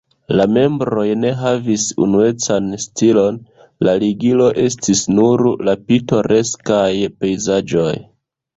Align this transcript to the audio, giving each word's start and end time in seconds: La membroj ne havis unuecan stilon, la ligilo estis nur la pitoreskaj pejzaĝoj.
La 0.39 0.45
membroj 0.51 1.03
ne 1.23 1.33
havis 1.41 1.83
unuecan 2.05 2.71
stilon, 2.87 3.37
la 3.89 3.95
ligilo 4.05 4.49
estis 4.65 5.05
nur 5.19 5.47
la 5.69 5.79
pitoreskaj 5.91 6.91
pejzaĝoj. 7.21 7.91